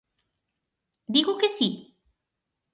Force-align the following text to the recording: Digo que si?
Digo 1.15 1.33
que 1.39 1.49
si? 1.57 1.69